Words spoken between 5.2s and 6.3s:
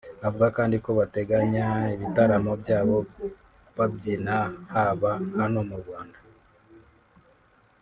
hano mu Rwanda